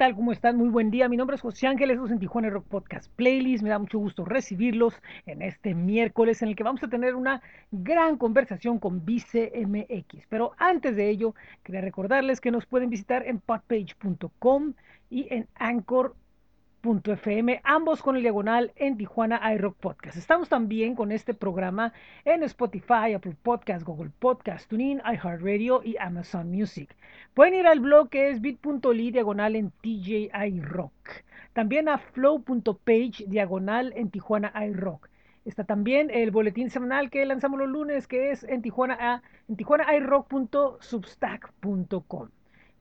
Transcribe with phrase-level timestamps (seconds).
[0.00, 0.16] tal?
[0.16, 0.56] ¿Cómo están?
[0.56, 1.10] Muy buen día.
[1.10, 3.62] Mi nombre es José Ángeles, estamos en Tijuana Rock Podcast Playlist.
[3.62, 4.94] Me da mucho gusto recibirlos
[5.26, 10.24] en este miércoles en el que vamos a tener una gran conversación con Vice MX.
[10.30, 14.72] Pero antes de ello, quería recordarles que nos pueden visitar en podpage.com
[15.10, 15.46] y en
[16.82, 20.16] Anchor FM, ambos con el diagonal en Tijuana iRock Podcast.
[20.16, 21.92] Estamos también con este programa
[22.24, 26.96] en Spotify, Apple Podcast, Google Podcast, TuneIn, iHeartRadio y Amazon Music.
[27.34, 30.92] Pueden ir al blog que es bit.ly diagonal en TJ iRock.
[31.52, 35.10] También a flow.page diagonal en Tijuana iRock.
[35.44, 42.28] Está también el boletín semanal que lanzamos los lunes, que es en Tijuana, en tijuanairock.substack.com.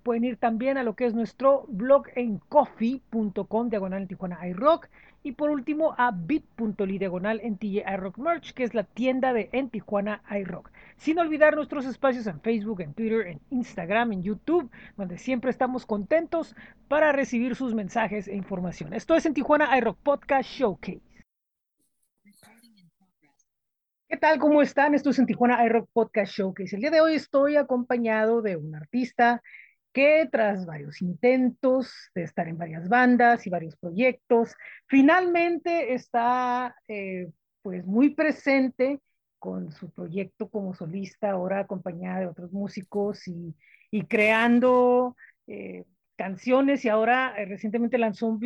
[0.10, 4.88] Pueden ir también a lo que es nuestro blog en coffee.com diagonal en Tijuana iRock.
[5.22, 9.50] Y por último a bit.ly diagonal en TJ iRock Merch, que es la tienda de
[9.52, 10.72] en Tijuana iRock.
[10.98, 15.86] Sin olvidar nuestros espacios en Facebook, en Twitter, en Instagram, en YouTube, donde siempre estamos
[15.86, 16.56] contentos
[16.88, 18.96] para recibir sus mensajes e información.
[18.96, 21.04] Esto es en Tijuana iRock Podcast Showcase.
[24.08, 24.40] ¿Qué tal?
[24.40, 24.96] ¿Cómo están?
[24.96, 26.76] Esto es en Tijuana iRock Podcast Showcase.
[26.76, 29.44] El día de hoy estoy acompañado de un artista
[29.94, 34.56] que tras varios intentos de estar en varias bandas y varios proyectos,
[34.88, 37.32] finalmente está eh,
[37.62, 39.02] pues muy presente
[39.40, 43.56] con su proyecto como solista, ahora acompañada de otros músicos y,
[43.90, 45.16] y creando
[45.48, 48.40] eh, canciones y ahora eh, recientemente lanzó un,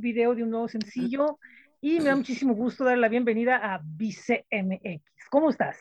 [0.00, 1.38] video de un nuevo sencillo
[1.80, 5.02] y me da muchísimo gusto dar la bienvenida a Vice MX.
[5.30, 5.78] ¿Cómo estás?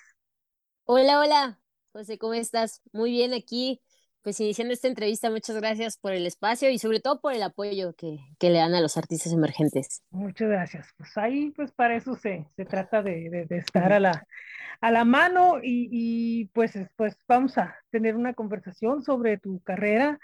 [0.86, 1.60] Hola, hola,
[1.94, 2.82] José, ¿cómo estás?
[2.94, 3.82] Muy bien aquí
[4.24, 7.94] pues iniciando esta entrevista, muchas gracias por el espacio y sobre todo por el apoyo
[7.94, 10.04] que, que le dan a los artistas emergentes.
[10.12, 10.88] Muchas gracias.
[10.98, 14.26] Pues ahí, pues para eso se, se trata de, de, estar a la,
[14.80, 20.20] a la mano y, y, pues, pues vamos a tener una conversación sobre tu carrera,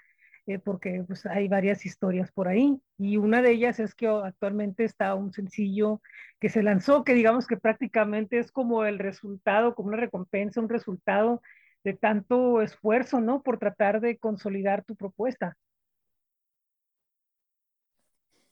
[0.47, 4.85] eh, porque pues hay varias historias por ahí y una de ellas es que actualmente
[4.85, 6.01] está un sencillo
[6.39, 10.69] que se lanzó, que digamos que prácticamente es como el resultado, como una recompensa, un
[10.69, 11.41] resultado
[11.83, 13.41] de tanto esfuerzo, ¿no?
[13.41, 15.57] Por tratar de consolidar tu propuesta.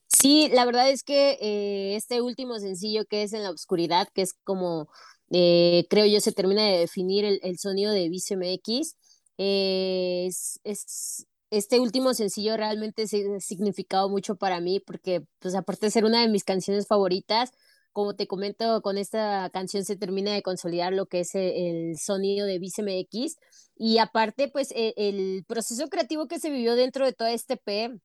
[0.08, 4.22] Sí, la verdad es que eh, este último sencillo que es En la Oscuridad, que
[4.22, 4.90] es como
[5.32, 8.96] eh, creo yo se termina de definir el, sonido de Vice MX,
[9.38, 15.88] eh, es, es, este último sencillo realmente ha significado mucho para mí porque pues aparte
[15.88, 17.52] de ser una de mis canciones favoritas,
[17.96, 21.98] como te comento, con esta canción se termina de consolidar lo que es e, el,
[21.98, 23.38] sonido de BCMX
[23.78, 27.98] y aparte, pues e, el, proceso creativo que se vivió dentro de todo este P,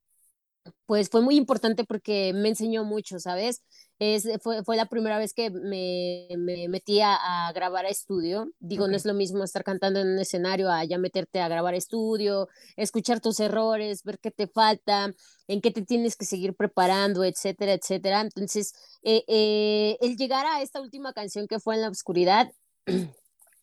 [0.86, 3.62] pues fue muy importante porque me enseñó mucho, ¿sabes?
[3.98, 7.18] Es, fue, fue la primera vez que me, me metí a,
[7.54, 8.50] grabar a estudio.
[8.58, 11.74] Digo, no es lo mismo estar cantando en un escenario a ya meterte a grabar
[11.74, 15.12] estudio, escuchar tus errores, ver qué te falta,
[15.48, 18.20] en qué te tienes que seguir preparando, etcétera, etcétera.
[18.22, 18.72] Entonces,
[19.02, 22.50] eh, eh, el llegar a esta última canción que fue en la oscuridad,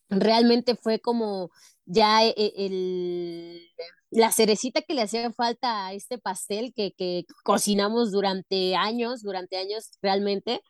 [0.09, 1.52] realmente fue como
[1.85, 3.62] ya eh, el,
[4.09, 9.57] la cerecita que le hacía falta a este pastel que, que cocinamos durante años, durante
[9.57, 10.62] años realmente.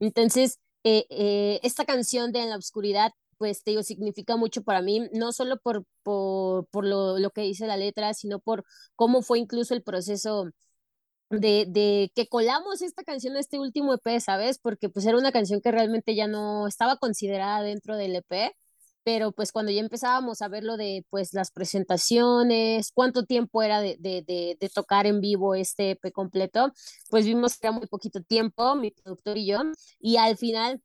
[0.00, 5.32] Entonces, esta canción de En la Oscuridad pues te digo, significa mucho para mí, no
[5.32, 8.64] solo por, por, por lo, lo, que dice la letra, sino por
[8.96, 10.46] cómo fue incluso el proceso
[11.30, 14.58] de, de, que colamos esta canción a este último EP, ¿sabes?
[14.58, 18.54] Porque pues era una canción que realmente ya no estaba considerada dentro del EP,
[19.04, 23.80] pero pues cuando ya empezábamos a ver lo de pues las presentaciones, cuánto tiempo era
[23.80, 24.22] de, de,
[24.58, 26.72] de, tocar en vivo este EP completo,
[27.10, 29.60] pues vimos que era muy poquito tiempo, mi productor y yo,
[30.00, 30.80] y al final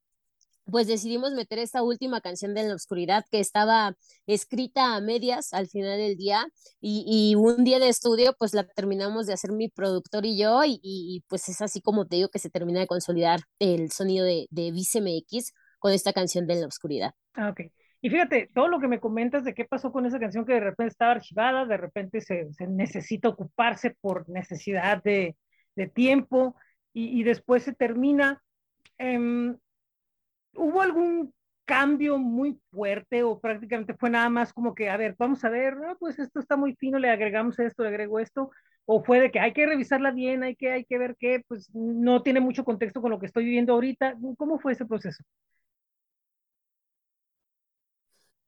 [0.70, 3.96] pues decidimos meter esta última canción de la oscuridad que estaba
[4.28, 6.46] escrita a medias al final del día
[6.80, 11.24] y, un día de estudio pues la terminamos de hacer mi productor y yo y,
[11.28, 14.72] pues es así como te digo que se termina de consolidar el sonido de, de
[14.72, 17.14] Vice MX con esta canción de la oscuridad.
[17.34, 17.62] Ah, ok.
[18.02, 20.62] Y fíjate, todo lo que me comentas de qué pasó con esa canción que de
[20.62, 25.36] repente estaba archivada, de repente se, se necesita ocuparse por necesidad de,
[25.76, 26.56] de tiempo
[26.94, 28.42] y, y, después se termina.
[28.98, 29.54] Eh,
[30.54, 31.34] ¿Hubo algún
[31.70, 35.78] cambio muy fuerte o prácticamente fue nada más como que, a ver, vamos a ver,
[35.78, 38.50] no, pues esto está muy fino, le agregamos esto, le agrego esto,
[38.86, 41.70] o fue de que hay que revisarla bien, hay que, hay que ver que pues
[41.76, 44.16] no tiene mucho contexto con lo que estoy viviendo ahorita.
[44.36, 45.24] ¿Cómo fue ese proceso?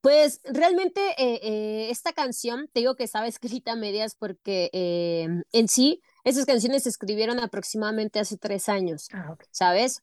[0.01, 5.27] Pues realmente eh, eh, esta canción, te digo que estaba escrita a medias porque eh,
[5.51, 10.01] en sí esas canciones se escribieron aproximadamente hace tres años, ah, ¿sabes?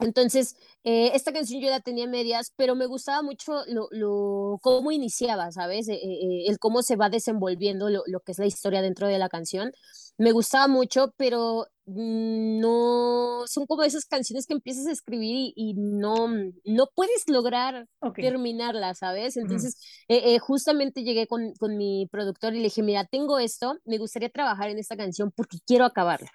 [0.00, 4.90] Entonces, eh, esta canción yo la tenía medias, pero me gustaba mucho lo, lo cómo
[4.90, 5.88] iniciaba, ¿sabes?
[5.88, 9.18] Eh, eh, el cómo se va desenvolviendo lo, lo, que es la historia dentro de
[9.18, 9.72] la canción.
[10.18, 15.74] Me gustaba mucho, pero no son como esas canciones que empiezas a escribir y, y
[15.74, 16.28] no,
[16.64, 18.24] no puedes lograr okay.
[18.24, 19.36] terminarla, ¿sabes?
[19.36, 19.76] Entonces,
[20.08, 20.38] uh -huh.
[20.40, 24.70] justamente llegué con, con mi productor y le dije, mira, tengo esto, me gustaría trabajar
[24.70, 26.30] en esta canción porque quiero acabarla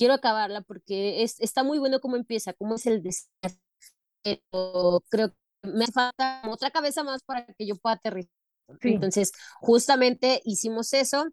[0.00, 3.60] quiero acabarla porque es, está muy bueno cómo empieza, cómo es el desastre.
[4.22, 5.36] Pero creo que
[5.70, 8.32] me falta otra cabeza más para que yo pueda aterrizar.
[8.80, 8.88] Sí.
[8.94, 11.26] Entonces, justamente hicimos eso.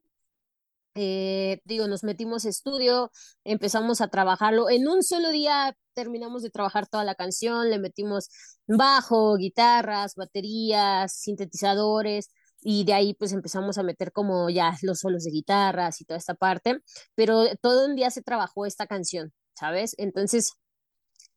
[0.96, 3.10] Eh, digo, nos metimos estudio,
[3.46, 4.70] empezamos a trabajarlo.
[4.70, 8.28] En un solo día terminamos de trabajar toda la canción, le metimos
[8.68, 12.32] bajo, guitarras, baterías, sintetizadores
[12.62, 16.18] y de ahí pues empezamos a meter como ya los solos de guitarras y toda
[16.18, 16.80] esta parte,
[17.16, 19.96] pero todo un día se trabajó esta canción, ¿sabes?
[19.98, 20.54] Entonces,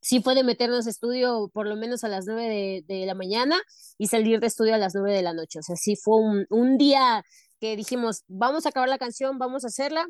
[0.01, 3.15] sí fue de meternos a estudio por lo menos a las nueve de, de, la
[3.15, 3.61] mañana
[3.99, 6.47] y salir de estudio a las nueve de la noche, o sea, sí fue un,
[6.51, 7.25] un día
[7.61, 10.07] que dijimos, vamos a acabar la canción, vamos a hacerla,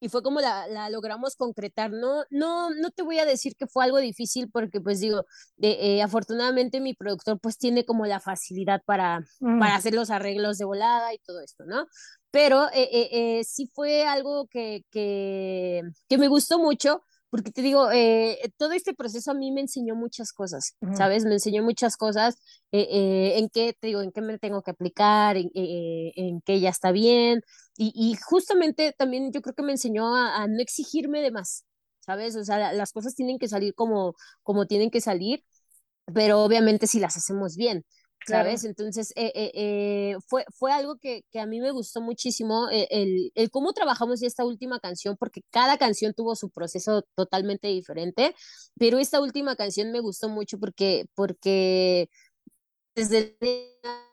[0.00, 1.90] y fue como la, la, logramos concretar.
[1.90, 5.24] No, no, no te voy a decir que fue algo difícil porque pues digo,
[5.56, 9.58] de, eh, afortunadamente mi productor pues tiene como la facilidad para, mm.
[9.58, 11.86] para hacer los arreglos de volada y todo esto, ¿no?
[12.30, 17.60] Pero eh, eh, eh sí fue algo que, que, que, me gustó mucho porque te
[17.62, 20.76] digo, eh, todo este proceso a mí me enseñó muchas cosas.
[20.96, 21.24] ¿sabes?
[21.24, 22.36] Me enseñó muchas cosas,
[22.72, 26.70] eh, en qué, te digo, en qué me tengo que aplicar, en, en qué ya
[26.70, 27.42] está bien,
[27.78, 31.64] y, y, justamente también yo creo que me enseñó a, a, no exigirme de más,
[32.00, 32.36] ¿sabes?
[32.36, 35.44] O sea, las cosas tienen que salir como, como tienen que salir,
[36.14, 37.84] pero obviamente si las hacemos bien.
[38.26, 38.60] ¿sabes?
[38.60, 38.70] Claro.
[38.70, 43.32] Entonces, eh, eh, eh, fue, fue algo que, que, a mí me gustó muchísimo, el,
[43.34, 48.34] el, cómo trabajamos esta última canción, porque cada canción tuvo su proceso totalmente diferente,
[48.78, 52.10] pero esta última canción me gustó mucho porque, porque
[52.98, 53.36] desde,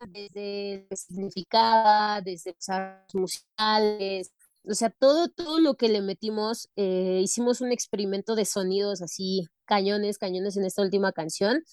[0.08, 4.32] desde el significado, desde los musicales,
[4.68, 9.48] o sea, todo, todo lo que le metimos, eh, hicimos un experimento de sonidos así,
[9.66, 11.64] cañones, cañones en esta última canción,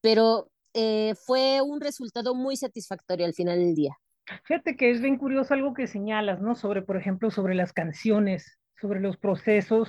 [0.00, 3.96] pero eh, fue un resultado muy satisfactorio al final del día.
[4.44, 6.54] Fíjate que es bien curioso algo que señalas, ¿no?
[6.54, 9.88] Sobre, por ejemplo, sobre las canciones, sobre los procesos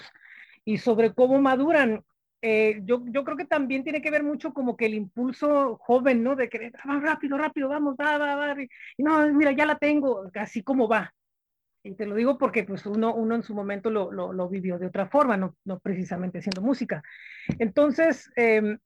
[0.66, 2.04] y sobre cómo maduran.
[2.41, 6.23] Eh, yo, yo creo que también tiene que ver mucho como que el impulso joven,
[6.23, 6.35] ¿no?
[6.35, 8.55] De querer, ah, rápido, rápido, vamos, va, va, va.
[8.97, 11.13] Y no, mira, ya la tengo, así como va.
[11.83, 14.77] Y te lo digo porque pues uno, uno en su momento lo, lo, lo vivió
[14.77, 17.03] de otra forma, no, no precisamente haciendo música.
[17.59, 18.77] Entonces, eh,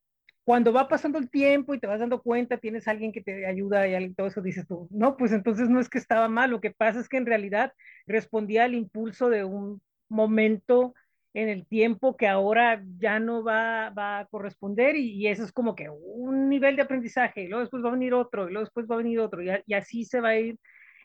[0.45, 3.87] cuando va pasando el tiempo y te vas dando cuenta, tienes alguien que te ayuda
[3.87, 6.71] y todo eso, dices tú, no, pues entonces no es que estaba mal, lo que
[6.71, 7.73] pasa es que en realidad
[8.05, 10.93] respondía al impulso de un momento
[11.35, 15.75] en el tiempo que ahora ya no va, va a corresponder y, eso es como
[15.75, 18.87] que un nivel de aprendizaje, y luego después va a venir otro, y luego después
[18.89, 20.57] va a venir otro, y, así se va a ir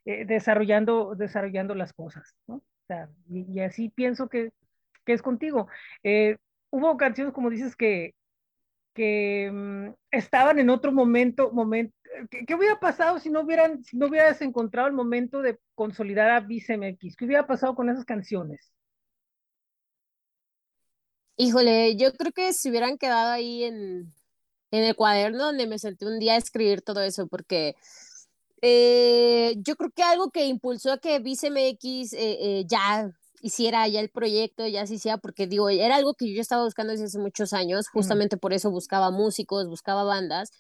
[0.05, 2.37] eh, desarrollando, desarrollando las cosas,
[3.29, 4.51] y, así pienso que,
[5.05, 5.67] que es contigo.
[6.05, 6.37] Eh,
[6.71, 8.15] hubo canciones, como dices, que,
[8.95, 11.93] que um, estaban en otro momento, momento
[12.31, 16.31] ¿qué, ¿qué, hubiera pasado si no hubieran, si no hubieras encontrado el momento de consolidar
[16.31, 17.17] a BCMX?
[17.17, 18.73] ¿Qué hubiera pasado con esas canciones?
[21.43, 24.13] Híjole, yo creo que se hubieran quedado ahí en,
[24.71, 27.77] en el cuaderno donde me senté un día a escribir todo eso, porque
[28.61, 32.19] eh, yo creo que algo que impulsó a que BCMX eh,
[32.61, 33.11] eh, ya
[33.41, 36.91] hiciera ya el proyecto, ya se hiciera, porque digo, era algo que yo estaba buscando
[36.91, 40.51] desde hace muchos años, justamente por eso buscaba músicos, buscaba bandas,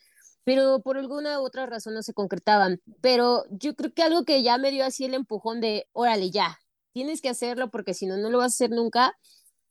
[0.44, 2.80] pero por alguna u otra razón no se concretaban.
[3.02, 6.58] Pero yo creo que algo que ya me dio así el empujón de, órale, ya,
[6.94, 9.14] tienes que hacerlo porque si no, no lo vas a hacer nunca,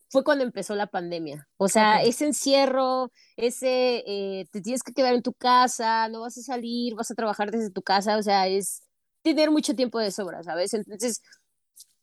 [0.09, 1.47] fue cuando empezó la pandemia.
[1.57, 2.09] O sea, okay.
[2.09, 6.95] ese encierro, ese, eh, te tienes que quedar en tu casa, no vas a salir,
[6.95, 8.81] vas a trabajar desde tu casa, o sea, es
[9.21, 10.73] tener mucho tiempo de sobra, ¿sabes?
[10.73, 11.21] Entonces,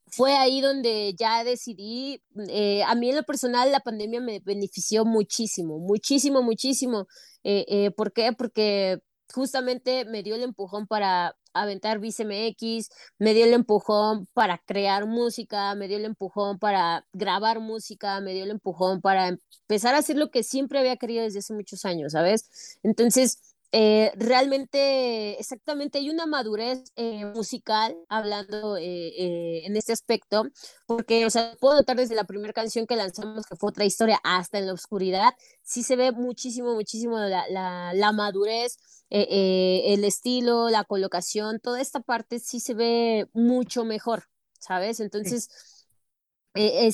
[0.08, 5.04] fue ahí donde ya decidí, eh, a mí en lo personal la pandemia me benefició
[5.04, 7.06] muchísimo, muchísimo, muchísimo.
[7.42, 8.32] Eh, eh, ¿Por qué?
[8.32, 8.98] Porque
[9.34, 15.74] justamente me dio el empujón para aventar BCMX, me dio el empujón para crear música,
[15.74, 20.16] me dio el empujón para grabar música, me dio el empujón para empezar a hacer
[20.16, 22.78] lo que siempre había querido desde hace muchos años, ¿sabes?
[22.82, 30.44] Entonces, eh, realmente, exactamente, hay una madurez eh, musical hablando eh, eh, en este aspecto,
[30.86, 34.18] porque, o sea, puedo notar desde la primera canción que lanzamos, que fue otra historia,
[34.24, 37.44] hasta en la oscuridad, sí se ve muchísimo, muchísimo la,
[37.92, 38.78] la, madurez,
[39.10, 44.24] el estilo, la colocación, toda esta parte sí se ve mucho mejor,
[44.58, 45.00] ¿sabes?
[45.00, 45.50] Entonces,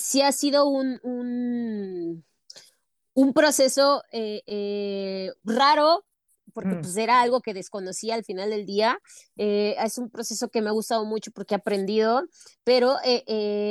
[0.00, 2.24] sí, ha sido un
[3.14, 4.02] un proceso
[5.44, 6.04] raro,
[6.52, 8.98] porque pues era algo que desconocía al final del día.
[9.36, 12.22] es un proceso que me ha gustado mucho porque he aprendido,
[12.64, 12.96] pero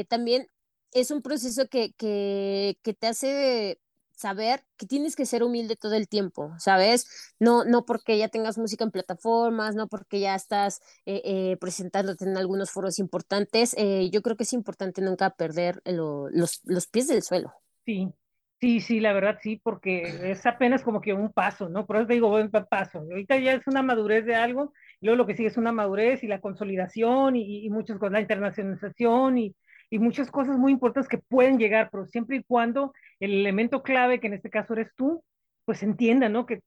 [0.09, 0.47] también
[0.93, 3.79] es un proceso que, que, que te hace
[4.21, 7.07] saber que tienes que ser humilde todo el tiempo, ¿sabes?
[7.39, 12.25] No, no porque ya tengas música en plataformas, no porque ya estás eh, eh, presentándote
[12.25, 13.73] en algunos foros importantes.
[13.77, 17.51] Eh, yo creo que es importante nunca perder los, los pies del suelo.
[17.85, 18.13] Sí,
[18.61, 21.85] sí, sí, la verdad sí, porque es apenas como que un paso, ¿no?
[21.85, 22.99] Por eso te digo, buen paso.
[22.99, 26.27] Ahorita ya es una madurez de algo, luego lo que sigue es una madurez y
[26.27, 29.55] la consolidación y, y muchas cosas, la internacionalización y
[29.91, 34.19] y muchas cosas muy importantes que pueden llegar, pero siempre y cuando el elemento clave,
[34.19, 35.23] que en este caso eres tú,
[35.65, 36.45] pues entienda, ¿no?
[36.45, 36.61] Que,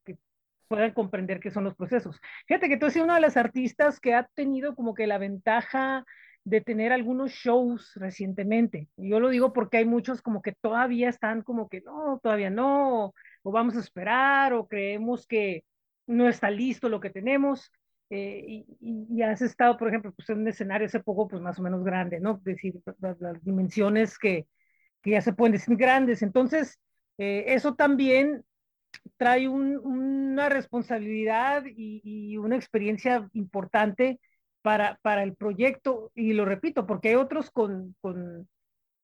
[0.68, 2.20] puedan comprender qué son los procesos.
[2.46, 5.18] Fíjate que tú has sido una de las artistas que ha tenido como que la
[5.18, 6.04] ventaja
[6.44, 8.88] de tener algunos shows recientemente.
[8.96, 12.50] Y yo lo digo porque hay muchos como que todavía están como que no, todavía
[12.50, 15.64] no, o vamos a esperar, o creemos que
[16.06, 17.72] no está listo lo que tenemos.
[18.10, 21.62] Eh, y, has estado, por ejemplo, pues en un escenario hace poco, pues más o
[21.62, 22.36] menos grande, ¿no?
[22.36, 24.46] Es decir, las, dimensiones que,
[25.02, 26.22] que, ya se pueden decir grandes.
[26.22, 26.78] Entonces,
[27.18, 28.44] eh, eso también
[29.16, 34.20] trae un, una responsabilidad y, y, una experiencia importante
[34.64, 36.10] para, para el proyecto.
[36.14, 38.48] Y lo repito, porque hay otros con, con,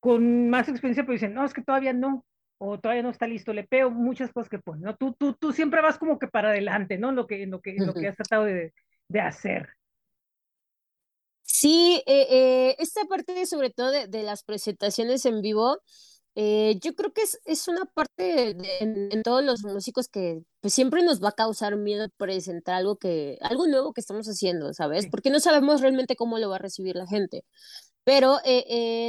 [0.00, 2.24] con más experiencia, pero dicen, no, es que todavía no,
[2.56, 4.96] o todavía no está listo, le pego muchas cosas que ponen, ¿no?
[4.96, 7.12] Tú, tú, tú siempre vas como que para adelante, ¿no?
[7.12, 8.72] Lo que, lo que, lo que has tratado de,
[9.08, 9.68] de hacer.
[11.42, 15.82] Sí, eh, eh, esta parte sobre todo de, las presentaciones en vivo,
[16.34, 21.02] eh, yo creo que es, es una parte en, todos los músicos que pues, siempre
[21.02, 25.08] nos va a causar miedo presentar algo que algo nuevo que estamos haciendo, ¿sabes?
[25.10, 27.44] Porque no sabemos realmente cómo lo va a recibir la gente.
[28.04, 28.38] Pero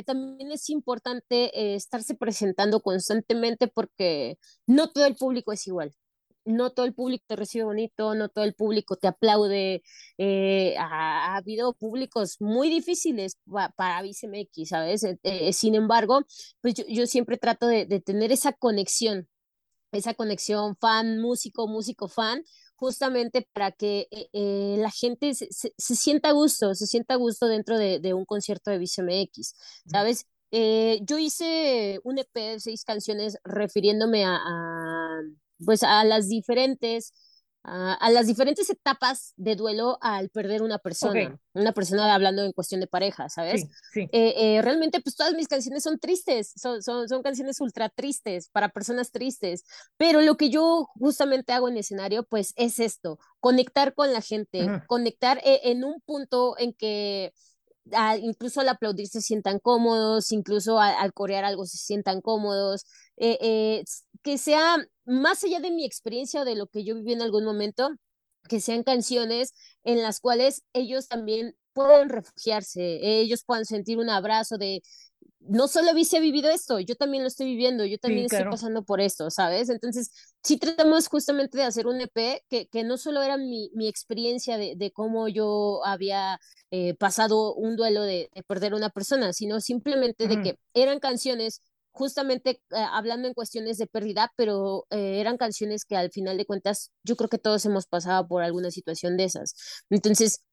[0.05, 4.37] también es importante estarse presentando constantemente porque
[4.67, 5.95] no todo el público es igual
[6.45, 9.83] no todo el público te recibe bonito, no todo el público te aplaude.
[10.17, 13.37] Eh, ha, habido públicos muy difíciles
[13.75, 15.03] para VCMX, ¿sabes?
[15.03, 16.21] Eh, eh, sin embargo,
[16.61, 19.27] pues yo, siempre trato de, tener esa conexión,
[19.91, 22.43] esa conexión fan, músico, músico, fan,
[22.75, 28.13] justamente para que la gente se, sienta a gusto, se sienta a gusto dentro de,
[28.13, 29.55] un concierto de VCMX,
[29.85, 30.25] ¿sabes?
[30.51, 34.37] yo hice un EP de seis canciones refiriéndome a
[35.65, 37.13] pues a las diferentes
[37.63, 42.81] a, las diferentes etapas de duelo al perder una persona, una persona hablando en cuestión
[42.81, 43.67] de pareja, ¿sabes?
[43.93, 47.89] Sí, eh, eh, realmente, pues todas mis canciones son tristes, son, son, son, canciones ultra
[47.89, 49.63] tristes, para personas tristes,
[49.97, 54.67] pero lo que yo justamente hago en escenario, pues es esto, conectar con la gente,
[54.87, 57.31] conectar eh, en un punto en que
[58.21, 62.85] incluso al aplaudir se sientan cómodos, incluso al, corear algo se sientan cómodos,
[63.17, 63.83] eh, eh,
[64.23, 67.43] que sea más allá de mi experiencia o de lo que yo viví en algún
[67.43, 67.89] momento,
[68.47, 74.57] que sean canciones en las cuales ellos también puedan refugiarse, ellos puedan sentir un abrazo
[74.57, 74.81] de,
[75.39, 79.01] no solo hubiese vivido esto, yo también lo estoy viviendo, yo también estoy pasando por
[79.01, 79.69] esto, ¿sabes?
[79.69, 80.11] Entonces,
[80.43, 84.57] sí tratamos justamente de hacer un EP que, que no solo era mi, mi experiencia
[84.57, 89.61] de, de, cómo yo había eh, pasado un duelo de, de, perder una persona, sino
[89.61, 95.37] simplemente de que eran canciones justamente eh, hablando en cuestiones de pérdida, pero eh, eran
[95.37, 99.17] canciones que al final de cuentas yo creo que todos hemos pasado por alguna situación
[99.17, 99.53] de esas.
[99.89, 100.43] Entonces,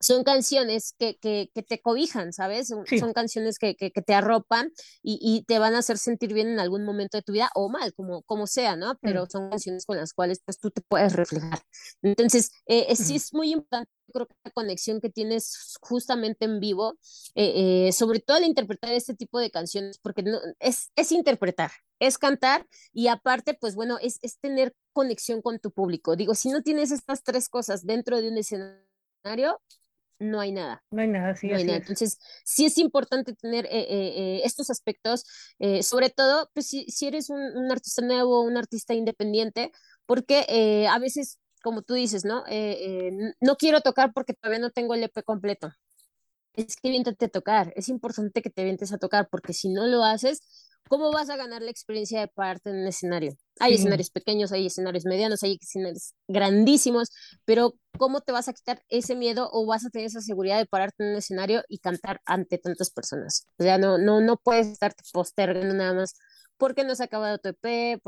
[0.00, 2.68] son canciones que, que, que, te cobijan, ¿sabes?
[2.68, 4.72] Son, canciones que, que, te arropan
[5.02, 7.68] y, y, te van a hacer sentir bien en algún momento de tu vida o
[7.68, 8.98] mal, como, como sea, ¿no?
[9.00, 9.30] Pero mm.
[9.30, 11.60] son canciones con las cuales pues tú te puedes reflejar.
[12.02, 16.60] Entonces, eh, eh sí es muy importante, creo que la conexión que tienes justamente en
[16.60, 16.98] vivo,
[17.34, 21.70] eh, eh, sobre todo al interpretar este tipo de canciones, porque no, es, es interpretar,
[21.98, 26.16] es cantar y aparte, pues bueno, es, es tener conexión con tu público.
[26.16, 29.60] Digo, si no tienes estas tres cosas dentro de un escenario,
[30.18, 30.82] no hay nada.
[30.90, 31.48] No hay nada, sí.
[31.50, 35.24] Entonces, sí es importante tener eh, eh, eh, estos aspectos,
[35.82, 39.72] sobre todo pues, si, si eres un, un, artista nuevo, un artista independiente,
[40.06, 42.44] porque a veces, como tú dices, ¿no?
[43.40, 45.72] no quiero tocar porque todavía no tengo el EP completo.
[46.54, 49.86] Es que viéntate a tocar, es importante que te vientes a tocar, porque si no
[49.86, 50.40] lo haces,
[50.88, 53.36] ¿cómo vas a ganar la experiencia de pararte en un escenario?
[53.58, 57.10] Hay escenarios pequeños, hay escenarios medianos, hay escenarios grandísimos,
[57.44, 60.66] pero ¿cómo te vas a quitar ese miedo o vas a tener esa seguridad de
[60.66, 63.46] pararte en un escenario y cantar ante tantas personas?
[63.58, 66.14] O sea, no, no, no puedes estarte postergando nada más
[66.58, 68.00] porque no se ha acabado tu EP,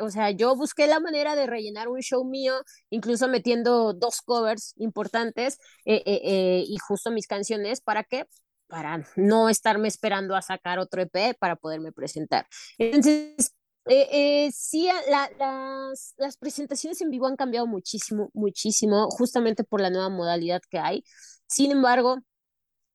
[0.00, 2.54] o sea, yo busqué la manera de rellenar un show mío,
[2.90, 8.24] incluso metiendo dos covers importantes eh, eh, eh, y justo mis canciones, ¿para qué?
[8.70, 12.46] Para no estarme esperando a sacar otro EP para poderme presentar.
[12.78, 13.52] Entonces,
[13.86, 14.08] Eh,
[14.46, 20.08] eh, sí, las, las presentaciones en vivo han cambiado muchísimo, muchísimo, justamente por la nueva
[20.10, 21.02] modalidad que hay.
[21.46, 22.18] Sin embargo,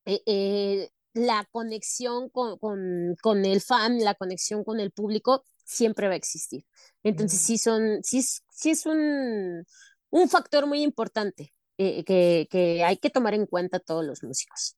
[0.06, 6.14] eh, la conexión con, con, con, el fan, la conexión con el público, siempre va
[6.14, 6.66] a existir.
[7.04, 9.66] Entonces, sí, son, sí, sí es un,
[10.12, 14.78] un factor muy importante que, que hay que tomar en cuenta todos los músicos.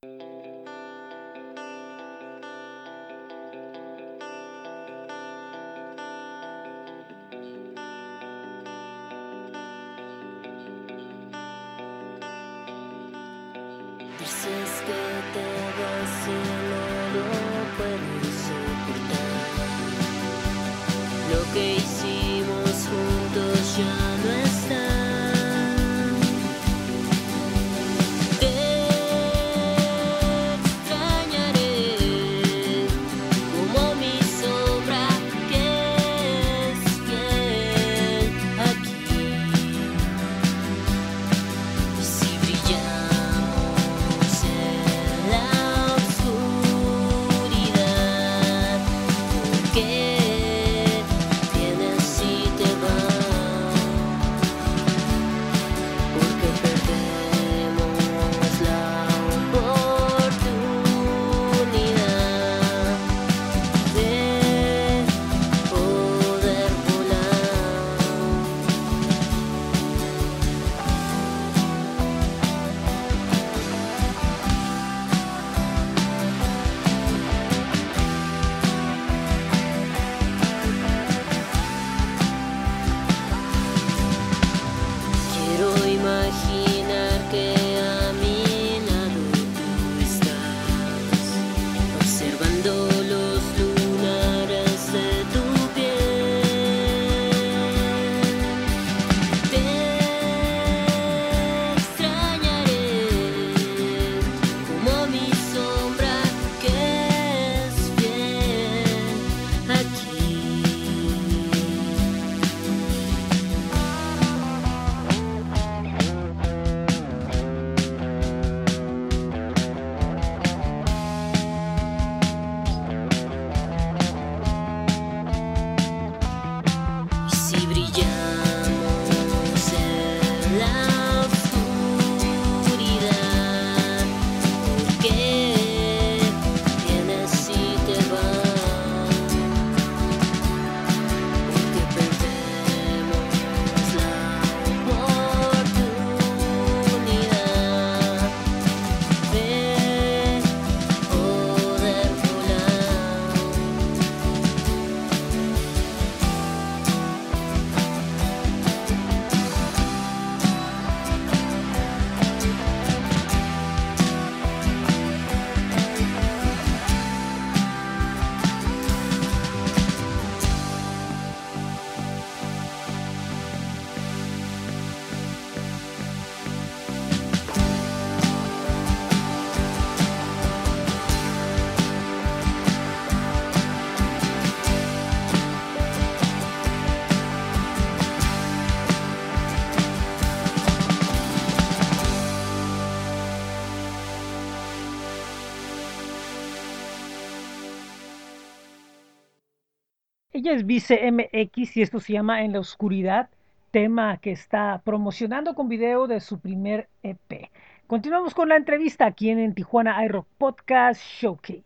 [200.50, 203.30] Es Vice MX y esto se llama En la Oscuridad,
[203.70, 207.52] tema que está promocionando con video de su primer EP.
[207.86, 211.66] Continuamos con la entrevista aquí en, Tijuana iRock Podcast Showcase.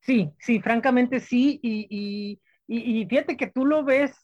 [0.00, 4.14] Sí, sí, francamente sí, y, y, y fíjate que tú lo ves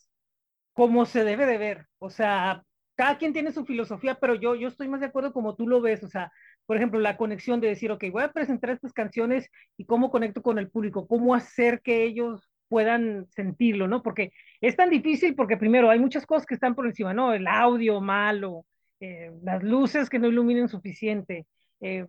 [0.75, 2.63] como se debe de ver, o sea,
[2.95, 5.81] cada quien tiene su filosofía, pero yo, yo estoy más de acuerdo como tú lo
[5.81, 6.31] ves, o sea,
[6.67, 9.49] por ejemplo, la conexión de decir, ok, voy a presentar estas canciones
[9.79, 14.03] y cómo conecto con el público, cómo hacer que ellos puedan sentirlo, ¿no?
[14.03, 17.33] Porque es tan difícil porque primero hay muchas cosas que están por encima, ¿no?
[17.33, 18.65] El audio malo,
[19.01, 21.47] eh, las luces que no iluminen suficiente,
[21.81, 22.07] eh,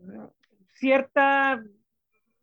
[0.74, 1.62] cierta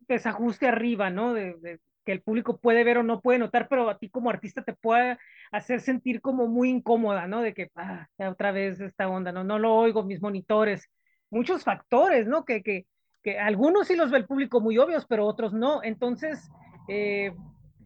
[0.07, 1.33] desajuste arriba, ¿no?
[1.35, 4.73] Que el público puede ver o no puede notar, pero a ti como artista te
[4.73, 5.17] puede
[5.51, 7.41] hacer sentir como muy incómoda, ¿no?
[7.41, 9.43] De que, ah, otra vez esta onda, ¿no?
[9.43, 10.89] No lo oigo, mis monitores,
[11.29, 12.45] muchos factores, ¿no?
[12.45, 12.85] Que, que,
[13.21, 15.83] que algunos sí los ve el público muy obvios, pero otros no.
[15.83, 16.49] Entonces,
[16.87, 17.33] eh,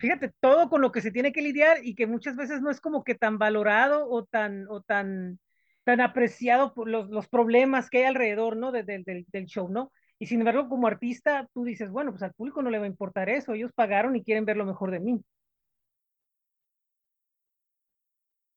[0.02, 2.82] fíjate, todo con lo que se tiene que lidiar y que muchas veces no es
[2.82, 5.40] como que tan valorado o tan, o tan,
[5.86, 8.72] tan apreciado por los, los problemas que hay alrededor, ¿no?
[8.72, 9.92] De, del show, ¿no?
[10.20, 12.88] Y sin embargo, como artista, tú dices, bueno, pues al público no le va a
[12.88, 15.24] importar eso, ellos pagaron y quieren ver lo mejor de mí.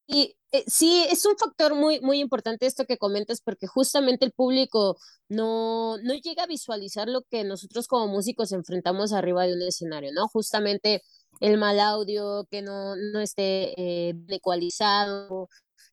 [0.07, 4.33] Y eh, sí, es un factor muy, muy importante esto que comentas, porque justamente el
[4.33, 9.63] público no, no llega a visualizar lo que nosotros como músicos enfrentamos arriba de un
[9.63, 10.29] escenario, ¿no?
[10.29, 11.03] Justamente
[11.45, 15.49] el mal audio, que no, no esté eh, ecualizado,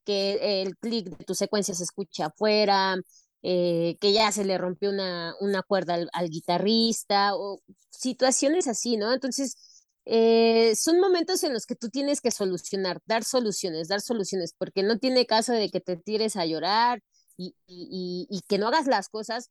[0.05, 2.95] que el clic de tu secuencia se escucha afuera,
[3.43, 8.97] eh, que ya se le rompió una, una cuerda al, al, guitarrista, o situaciones así,
[8.97, 9.13] ¿no?
[9.13, 9.55] Entonces,
[10.05, 14.83] eh, son momentos en los que tú tienes que solucionar, dar soluciones, dar soluciones, porque
[14.83, 17.01] no tiene caso de que te tires a llorar
[17.37, 19.49] y, y, y que no hagas las cosas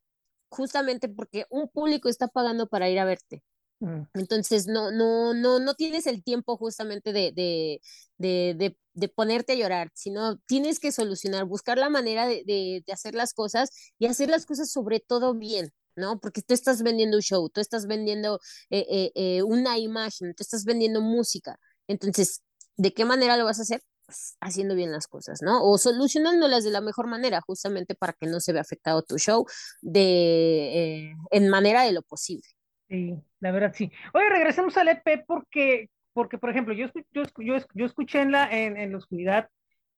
[0.48, 3.42] justamente porque un público está pagando para ir a verte.
[3.80, 4.02] Mm.
[4.14, 7.80] Entonces, no, no, no, no tienes el tiempo justamente de, de,
[8.18, 13.32] de, de, ponerte a llorar, sino tienes que solucionar, buscar la manera de, hacer las
[13.32, 16.20] cosas y hacer las cosas sobre todo bien, ¿no?
[16.20, 18.38] Porque tú estás vendiendo un show, tú estás vendiendo
[18.68, 21.58] eh, eh, eh, una imagen, tú estás vendiendo música.
[21.88, 22.42] Entonces,
[22.76, 23.82] ¿de qué manera lo vas a hacer?
[24.04, 25.64] Pues, haciendo bien las cosas, ¿no?
[25.64, 29.46] O solucionándolas de la mejor manera, justamente para que no se vea afectado tu show
[29.80, 32.44] de, en manera de lo posible.
[32.90, 33.90] Sí, la verdad sí.
[34.12, 38.50] Oye, regresemos al EP porque, porque por ejemplo, yo, yo, yo, yo escuché en la,
[38.50, 39.48] en, en la oscuridad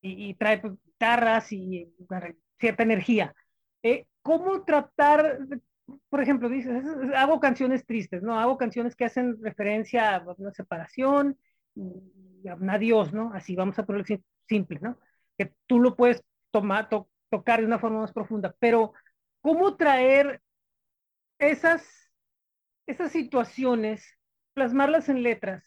[0.03, 1.93] y, trae pues, guitarras y
[2.59, 3.35] cierta energía.
[3.83, 5.39] Eh, ¿Cómo tratar,
[6.09, 6.85] por ejemplo, dices,
[7.17, 8.39] hago canciones tristes, ¿no?
[8.39, 11.39] Hago canciones que hacen referencia a una separación,
[11.75, 13.33] y a un adiós, ¿no?
[13.35, 14.07] Así vamos a ponerlo
[14.49, 14.99] simple, ¿no?
[15.39, 16.89] Que tú lo puedes tomar,
[17.31, 18.93] tocar de una forma más profunda, pero
[19.41, 20.41] ¿cómo traer
[21.39, 22.02] esas
[22.87, 24.19] esas situaciones,
[24.55, 25.65] plasmarlas en letras,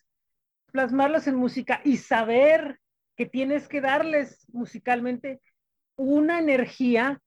[0.72, 2.80] plasmarlas en música y saber
[3.16, 5.42] que tienes que darles musicalmente
[5.96, 7.22] una energía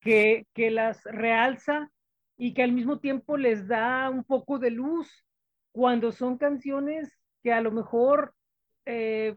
[0.00, 1.90] que, que las realza
[2.36, 5.24] y que al mismo tiempo les da un poco de luz
[5.72, 8.34] cuando son canciones que a lo mejor,
[8.84, 9.36] eh,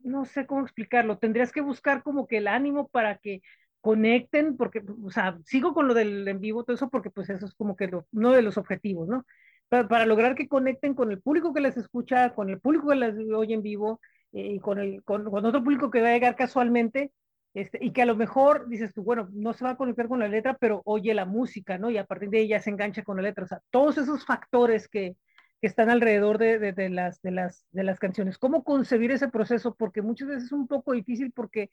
[0.00, 3.42] no sé cómo explicarlo, tendrías que buscar como que el ánimo para que
[3.86, 7.46] conecten, porque, o sea, sigo con lo del en vivo, todo eso, porque pues eso
[7.46, 9.24] es como que uno de los objetivos, ¿no?
[9.68, 12.96] Para, para, lograr que conecten con el público que les escucha, con el público que
[12.96, 14.00] las oye en vivo,
[14.32, 17.12] eh, y con, el, con, con, otro público que va a llegar casualmente,
[17.54, 20.18] este, y que a lo mejor dices tú, bueno, no se va a conectar con
[20.18, 21.88] la letra, pero oye la música, ¿no?
[21.88, 23.44] Y a partir de ella se engancha con la letra.
[23.44, 25.14] O sea, todos esos factores que,
[25.60, 28.36] que están alrededor de, de, de, las, de, las, de las canciones.
[28.36, 29.76] ¿Cómo concebir ese proceso?
[29.76, 31.70] Porque muchas veces es un poco difícil porque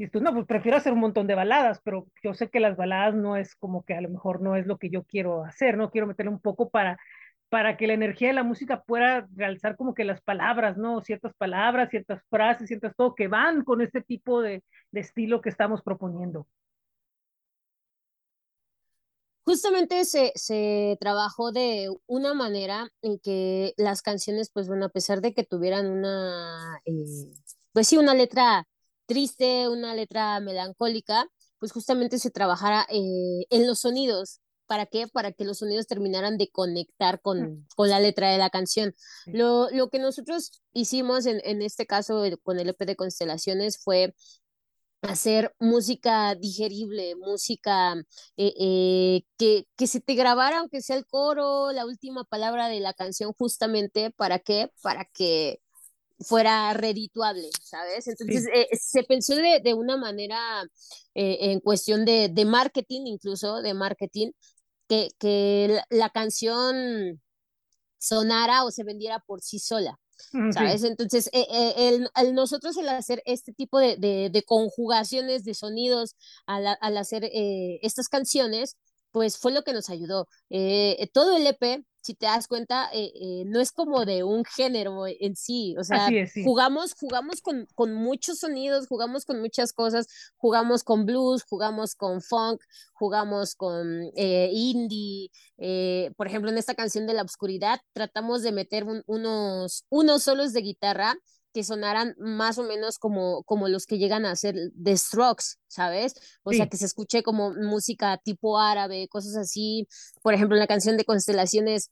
[0.00, 2.74] y tú, no, pues prefiero hacer un montón de baladas, pero yo sé que las
[2.74, 5.76] baladas no es como que a lo mejor no es lo que yo quiero hacer,
[5.76, 5.90] ¿no?
[5.90, 6.98] Quiero meterle un poco para,
[7.50, 11.02] para que la energía de la música pueda realzar como que las palabras, ¿no?
[11.02, 15.50] Ciertas palabras, ciertas frases, ciertas todo que van con este tipo de, de estilo que
[15.50, 16.46] estamos proponiendo.
[19.44, 25.20] Justamente se, se, trabajó de una manera en que las canciones, pues bueno, a pesar
[25.20, 27.34] de que tuvieran una, eh,
[27.72, 28.66] pues sí, una letra
[29.10, 31.26] triste, una letra melancólica,
[31.58, 34.40] pues justamente se trabajara eh, en los sonidos.
[34.66, 35.08] ¿Para qué?
[35.08, 38.94] Para que los sonidos terminaran de conectar con, con la letra de la canción.
[39.26, 43.82] Lo, lo, que nosotros hicimos en, en este caso eh, con el EP de Constelaciones
[43.82, 44.14] fue
[45.02, 47.96] hacer música digerible, música
[48.36, 52.92] eh, que, que se te grabara, aunque sea el coro, la última palabra de la
[52.92, 54.70] canción, justamente, ¿para qué?
[54.82, 55.60] Para que
[56.20, 58.06] fuera redituable, ¿sabes?
[58.08, 60.38] Entonces eh, se pensó de, de una manera
[61.14, 64.32] eh, en cuestión de, de, marketing, incluso de marketing,
[64.88, 67.20] que, que la, canción
[67.98, 69.98] sonara o se vendiera por sí sola.
[70.52, 70.84] ¿Sabes?
[70.84, 76.76] Entonces, eh, el, el, nosotros el hacer este tipo de, de conjugaciones de sonidos al,
[76.78, 78.76] al hacer estas canciones,
[79.12, 80.28] pues fue lo que nos ayudó.
[81.14, 85.06] todo el EP si te das cuenta, eh, eh, no es como de un género
[85.06, 86.08] en sí, o sea,
[86.44, 92.20] jugamos, jugamos con, con, muchos sonidos, jugamos con muchas cosas, jugamos con blues, jugamos con
[92.20, 92.60] funk,
[92.94, 95.30] jugamos con eh, indie,
[96.16, 100.62] por ejemplo, en esta canción de la oscuridad tratamos de meter unos, unos solos de
[100.62, 101.14] guitarra
[101.52, 106.14] que sonaran más o menos como, como los que llegan a ser The Strokes, ¿sabes?
[106.42, 109.88] O sea, que se escuche como música tipo árabe, cosas así.
[110.22, 111.90] Por ejemplo, en la canción de Constelaciones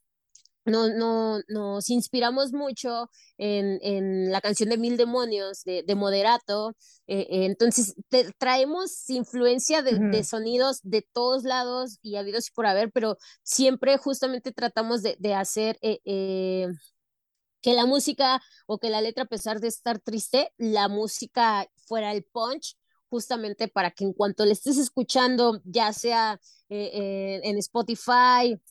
[0.65, 6.75] no, no, nos inspiramos mucho en, en, la canción de Mil Demonios de, de Moderato.
[7.07, 7.95] Eh, eh, entonces,
[8.37, 13.97] traemos influencia de, de, sonidos de todos lados y habidos y por haber, pero siempre
[13.97, 16.67] justamente tratamos de, de hacer eh,
[17.61, 22.11] que la música o que la letra, a pesar de estar triste, la música fuera
[22.11, 22.77] el punch,
[23.09, 28.61] justamente para que en cuanto le estés escuchando, ya sea en Spotify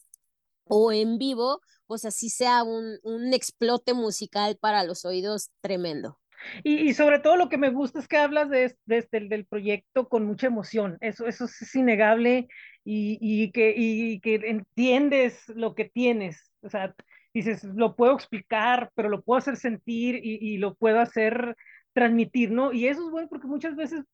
[0.69, 6.21] o en vivo, pues así sea un, un explote musical para los oídos tremendo.
[6.63, 9.45] Y, y, sobre todo lo que me gusta es que hablas de, de, este, del
[9.45, 10.97] proyecto con mucha emoción.
[11.01, 12.47] Eso, eso es innegable
[12.85, 16.53] y, y, que, y que entiendes lo que tienes.
[16.63, 16.95] O sea,
[17.35, 21.57] dices, lo puedo explicar, pero lo puedo hacer sentir y, y lo puedo hacer
[21.93, 22.73] transmitir, ¿no?
[22.73, 24.05] Y eso es bueno porque muchas veces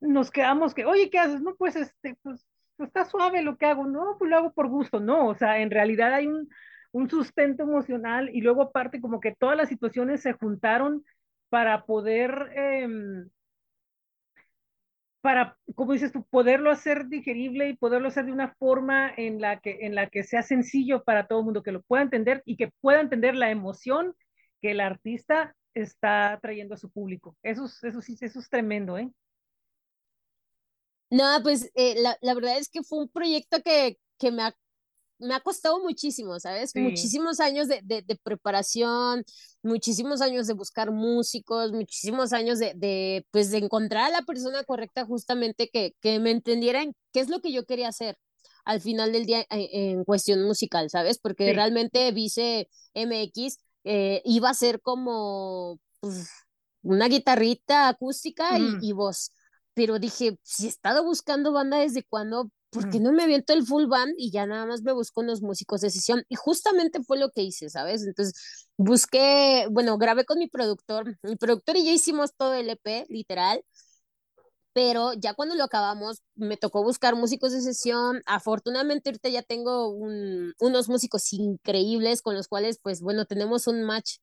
[0.00, 1.40] nos quedamos que, oye, ¿qué haces?
[1.42, 4.68] No, pues, este, pues, pues, está suave lo que hago, no, pues lo hago por
[4.68, 6.48] gusto, no, o sea, en realidad hay un,
[6.92, 11.04] un sustento emocional y luego aparte como que todas las situaciones se juntaron
[11.48, 12.88] para poder, eh,
[15.20, 19.60] para, como dices tú, poderlo hacer digerible y poderlo hacer de una forma en la
[19.60, 22.56] que, en la que sea sencillo para todo el mundo, que lo pueda entender y
[22.56, 24.14] que pueda entender la emoción
[24.60, 27.36] que el artista está trayendo a su público.
[27.42, 29.10] Eso, eso sí, eso es tremendo, ¿eh?
[31.10, 34.54] No, pues eh, la, la, verdad es que fue un proyecto que, que me, ha,
[35.20, 36.70] me ha costado muchísimo, ¿sabes?
[36.72, 36.80] Sí.
[36.80, 39.24] Muchísimos años de, de, de, preparación,
[39.62, 44.64] muchísimos años de buscar músicos, muchísimos años de, de, pues, de encontrar a la persona
[44.64, 48.16] correcta justamente que, que me entendieran qué es lo que yo quería hacer
[48.64, 51.18] al final del día en, en cuestión musical, ¿sabes?
[51.18, 51.52] Porque sí.
[51.54, 56.28] realmente Vice MX eh, iba a ser como pues,
[56.82, 58.80] una guitarrita acústica mm.
[58.82, 59.30] y, y voz
[59.74, 63.64] pero dije, si he estado buscando banda desde cuando, ¿por qué no me aviento el
[63.66, 66.24] full band y ya nada más me busco unos músicos de sesión?
[66.28, 68.04] Y justamente fue lo que hice, ¿sabes?
[68.04, 73.06] Entonces busqué, bueno, grabé con mi productor, mi productor y yo hicimos todo el EP,
[73.08, 73.64] literal,
[74.72, 78.22] pero ya cuando lo acabamos me tocó buscar músicos de sesión.
[78.26, 83.82] Afortunadamente ahorita ya tengo un, unos músicos increíbles con los cuales, pues bueno, tenemos un
[83.82, 84.18] match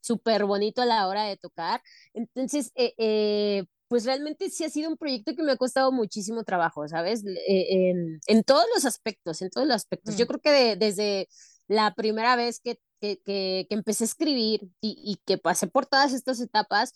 [0.00, 1.82] súper bonito a la hora de tocar.
[2.14, 6.44] Entonces, eh, eh, pues realmente sí ha sido un proyecto que me ha costado muchísimo
[6.44, 7.24] trabajo, ¿sabes?
[7.26, 10.14] Eh, en, en, todos los aspectos, en todos los aspectos.
[10.14, 10.18] Mm.
[10.18, 11.28] Yo creo que de, desde
[11.66, 15.86] la primera vez que, que, que, que empecé a escribir y, y, que pasé por
[15.86, 16.92] todas estas etapas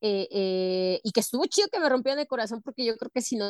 [0.00, 3.20] eh, eh, y que estuvo chido que me rompieran el corazón porque yo creo que
[3.20, 3.44] si no...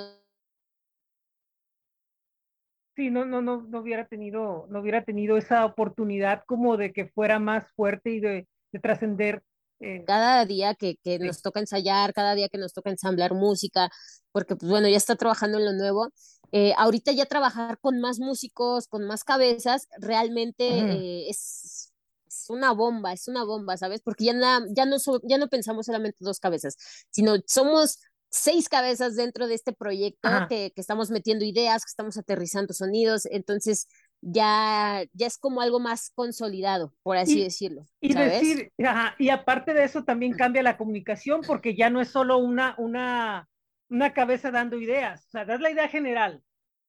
[2.96, 7.08] Sí, no, no, no, no hubiera tenido, no hubiera tenido esa oportunidad como de que
[7.08, 9.42] fuera más fuerte y de, de trascender
[9.80, 11.24] eh, cada día que, que sí.
[11.24, 13.90] nos toca ensayar, cada día que nos toca ensamblar música,
[14.32, 16.12] porque pues bueno, ya está trabajando en lo nuevo.
[16.50, 21.92] Eh, ahorita ya trabajar con más músicos, con más cabezas, realmente eh, es,
[22.26, 24.00] es, una bomba, es una bomba, ¿sabes?
[24.02, 26.76] Porque ya, na, ya, no so, ya no pensamos solamente dos cabezas,
[27.10, 27.98] sino somos
[28.30, 33.26] seis cabezas dentro de este proyecto que, que, estamos metiendo ideas, que estamos aterrizando sonidos,
[33.26, 33.86] entonces
[34.20, 37.86] ya, ya es como algo más consolidado, por así y, decirlo.
[38.00, 38.32] Y ¿sabes?
[38.32, 42.38] decir, ajá, y aparte de eso también cambia la comunicación porque ya no es solo
[42.38, 43.48] una, una,
[43.88, 46.42] una cabeza dando ideas, o sea, das la idea general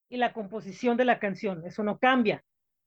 [0.08, 2.42] y la composición de la canción, eso no cambia.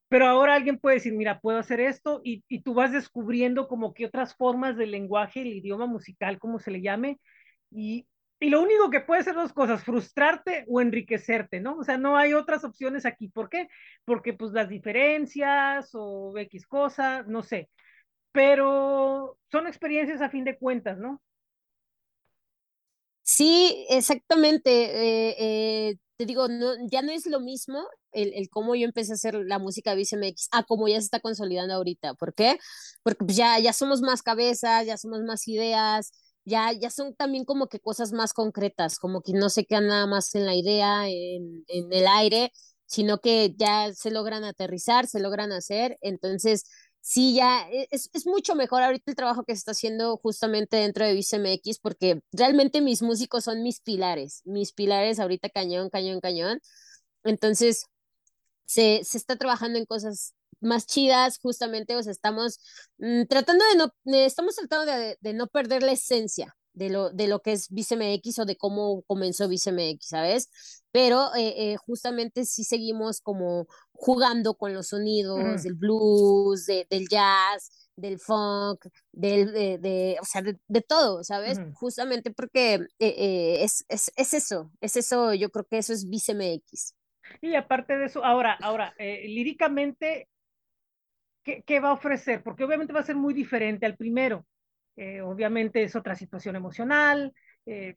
[0.09, 3.95] Pero ahora alguien puede decir, mira, puedo hacer esto y, y tú vas descubriendo como
[3.95, 7.19] que otras formas del lenguaje, el idioma musical, como se le llame,
[7.71, 8.05] y,
[8.43, 11.77] y lo único que puede ser dos cosas, frustrarte o enriquecerte, ¿no?
[11.77, 13.29] O sea, no hay otras opciones aquí.
[13.29, 13.69] ¿Por qué?
[14.03, 17.69] Porque pues las diferencias o X cosa, no sé.
[18.33, 21.21] Pero son experiencias a fin de cuentas, ¿no?
[23.21, 24.71] Sí, exactamente.
[24.71, 29.13] Eh, eh, te digo, no, ya no es lo mismo el, el, cómo yo empecé
[29.13, 32.15] a hacer la música BCMX a cómo ya se está consolidando ahorita.
[32.15, 32.57] ¿Por qué?
[33.03, 36.11] Porque pues ya, ya somos más cabezas, ya somos más ideas,
[36.45, 40.07] ya, ya son también como que cosas más concretas, como que no se quedan nada
[40.07, 42.51] más en la idea, en, en el aire,
[42.85, 45.97] sino que ya se logran aterrizar, se logran hacer.
[46.01, 46.65] Entonces,
[47.01, 50.77] sí, ya e, es, es mucho mejor ahorita el trabajo que se está haciendo justamente
[50.77, 56.19] dentro de BCMX, porque realmente mis músicos son mis pilares, mis pilares ahorita cañón, cañón,
[56.21, 56.59] cañón.
[57.23, 57.85] Entonces,
[58.65, 62.59] se, se está trabajando en cosas más chidas, justamente, o sea, estamos
[62.97, 63.85] mmm, tratando de no,
[64.15, 67.69] eh, estamos tratando de, de, no perder la esencia de lo, de lo que es
[67.69, 70.49] VCMX o de cómo comenzó VCMX, ¿sabes?
[70.91, 77.07] Pero eh, eh, justamente sí seguimos como jugando con los sonidos del blues, de, del
[77.07, 81.59] jazz, del funk, del, de, de o sea, de, de, todo, ¿sabes?
[81.59, 81.73] Uh -huh.
[81.73, 86.95] Justamente porque es, es, es eso, es eso, yo creo que eso es VCMX.
[87.41, 90.29] Y aparte de eso, ahora, ahora, eh, líricamente,
[91.43, 92.43] ¿qué, ¿qué, va a ofrecer?
[92.43, 94.45] Porque obviamente va a ser muy diferente al primero.
[94.95, 97.33] Eh, obviamente es otra situación emocional,
[97.65, 97.95] eh,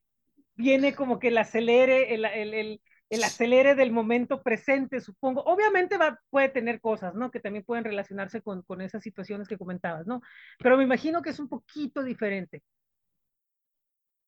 [0.55, 2.81] viene como que el acelere, el, el, el,
[3.11, 5.43] el, acelere del momento presente, supongo.
[5.43, 7.31] Obviamente va, puede tener cosas, ¿no?
[7.31, 10.23] Que también pueden relacionarse con, con esas situaciones que comentabas, ¿no?
[10.59, 12.63] Pero me imagino que es un poquito diferente.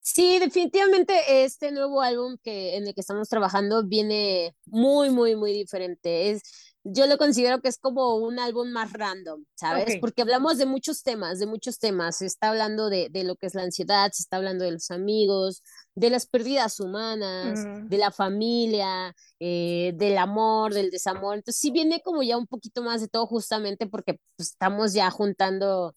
[0.00, 5.52] Sí, definitivamente este nuevo álbum que, en el que estamos trabajando viene muy, muy, muy
[5.52, 6.30] diferente.
[6.30, 9.98] Es, yo lo considero que es como un álbum más random, ¿sabes?
[10.00, 12.18] Porque hablamos de muchos temas, de muchos temas.
[12.18, 14.90] Se está hablando de, de, lo que es la ansiedad, se está hablando de los
[14.90, 15.62] amigos,
[15.94, 21.36] de las pérdidas humanas, de la familia, eh, del amor, del desamor.
[21.36, 25.10] Entonces sí viene como ya un poquito más de todo justamente porque pues, estamos ya
[25.10, 25.94] juntando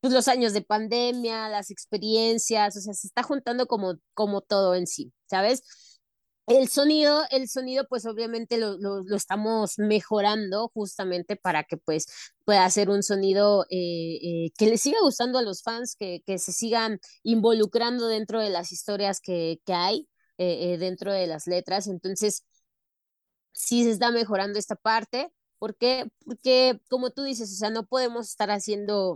[0.00, 4.74] pues, los años de pandemia, las experiencias, o sea, se está juntando como, como todo
[4.74, 5.62] en sí, ¿sabes?
[6.46, 12.06] El sonido, el sonido pues obviamente lo, lo, estamos mejorando justamente para que pues
[12.44, 16.38] pueda ser un sonido eh, eh, que le siga gustando a los fans, que, que,
[16.38, 21.88] se sigan involucrando dentro de las historias que, que hay eh, dentro de las letras.
[21.88, 22.44] Entonces,
[23.52, 25.32] sí se está mejorando esta parte.
[25.58, 29.14] porque Porque como tú dices, o sea, no podemos estar haciendo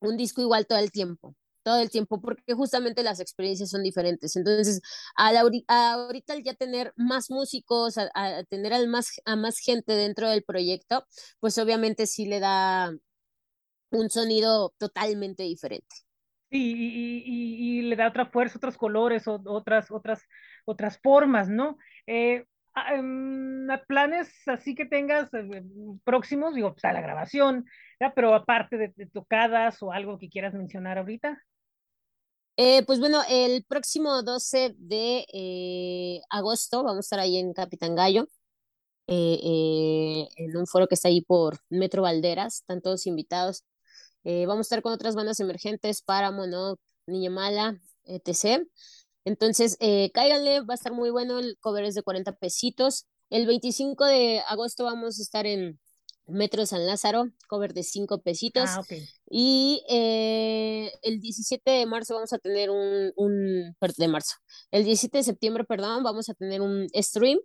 [0.00, 4.36] un disco igual todo el tiempo todo el tiempo, porque justamente las experiencias son diferentes.
[4.36, 4.80] Entonces,
[5.16, 10.28] al ahorita al ya tener más músicos, a, tener al más, a más gente dentro
[10.28, 11.06] del proyecto,
[11.40, 12.92] pues obviamente sí le da
[13.90, 15.96] un sonido totalmente diferente.
[16.50, 20.22] Y, y, le da otra fuerza, otros colores, otras, otras,
[20.66, 21.78] otras formas, ¿no?
[22.06, 22.44] Eh,
[22.74, 25.62] ah, em, planes así que tengas eh,
[26.04, 27.64] próximos, digo, pues, la grabación,
[28.10, 31.40] pero aparte de, tocadas o algo que quieras mencionar ahorita.
[32.56, 37.94] Eh, pues bueno, el próximo 12 de eh, agosto vamos a estar ahí en Capitán
[37.94, 38.28] Gallo,
[39.06, 43.64] eh, en un foro que está ahí por Metro Valderas, están todos invitados.
[44.24, 46.78] vamos a estar con otras bandas emergentes, Páramo, ¿no?
[47.06, 48.66] Niña Mala, etc.
[49.24, 49.78] Entonces,
[50.14, 53.06] cáiganle, va a estar muy bueno, el cover es de 40 pesitos.
[53.30, 55.80] El 25 de agosto vamos a estar en
[56.32, 58.70] Metro San Lázaro, cover de cinco pesitos.
[58.70, 58.82] Ah,
[59.30, 64.36] y eh, el 17 de marzo vamos a tener un, un, de marzo,
[64.70, 67.38] el 17 de septiembre, perdón, vamos a tener un stream.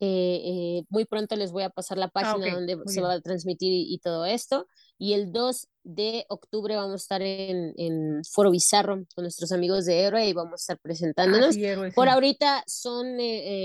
[0.00, 3.20] Eh, eh, muy pronto les voy a pasar la ah, página donde se va a
[3.20, 4.68] transmitir y, todo esto.
[4.96, 9.86] Y el 2 de octubre vamos a estar en, en Foro Bizarro con nuestros amigos
[9.86, 11.56] de Héroe y vamos a estar presentándonos.
[11.56, 13.16] Ah, por ahorita son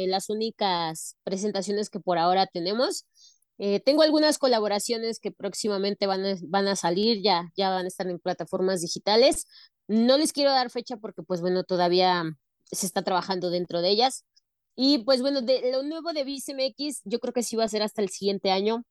[0.08, 3.06] las únicas presentaciones que por ahora tenemos.
[3.60, 7.88] Eh, tengo algunas colaboraciones que próximamente van a, van a salir, ya, ya van a
[7.88, 9.46] estar en plataformas digitales.
[9.88, 12.24] No les quiero dar fecha porque, pues bueno, todavía
[12.72, 14.26] se está trabajando dentro de ellas.
[14.76, 17.84] Y pues bueno, de lo nuevo de BCMX, yo creo que sí va a ser
[17.84, 18.84] hasta el siguiente año,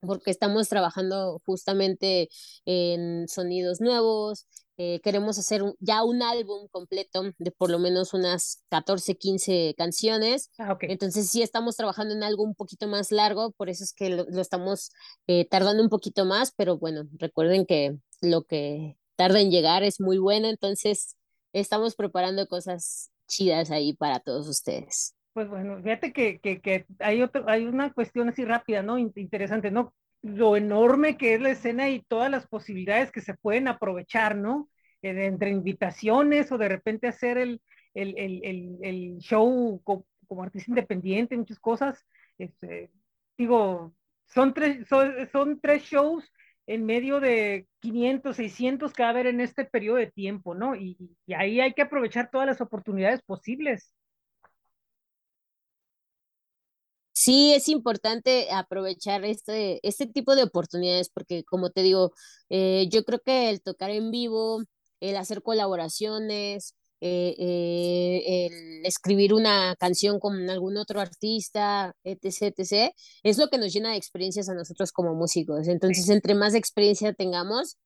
[0.00, 2.28] porque estamos trabajando justamente
[2.66, 4.46] en sonidos nuevos,
[4.78, 10.50] eh, queremos hacer ya un álbum completo de por lo menos unas 14, 15 canciones.
[10.58, 14.10] Ah, Entonces sí estamos trabajando en algo un poquito más largo, por eso es que
[14.10, 14.90] lo, estamos
[15.26, 20.00] eh, tardando un poquito más, pero bueno, recuerden que lo que tarda en llegar es
[20.00, 21.16] muy bueno, entonces
[21.52, 25.14] estamos preparando cosas chidas ahí para todos ustedes.
[25.32, 28.98] Pues bueno, fíjate que, que, que hay, otro, hay una cuestión así rápida, ¿no?
[28.98, 29.94] Interesante, ¿no?
[30.26, 34.68] Lo enorme que es la escena y todas las posibilidades que se pueden aprovechar, ¿no?
[35.02, 37.60] Entre invitaciones o de repente hacer el,
[37.94, 40.04] el, el, el show como,
[40.42, 42.04] artista independiente, muchas cosas.
[42.38, 42.90] Este,
[43.38, 43.94] digo,
[44.26, 46.24] son tres, son, tres shows
[46.66, 50.74] en medio de 500, 600 que va a haber en este periodo de tiempo, ¿no?
[50.74, 53.94] Y, y ahí hay que aprovechar todas las oportunidades posibles.
[57.26, 62.12] Sí es importante aprovechar este, este tipo de oportunidades porque, como te digo,
[62.50, 64.62] eh, yo creo que el tocar en vivo,
[65.00, 72.92] el hacer colaboraciones, eh, eh, el escribir una canción con algún otro artista, etc., etc.,
[73.24, 75.66] es lo que nos llena de experiencias a nosotros como músicos.
[75.66, 77.76] Entonces, entre más experiencia tengamos,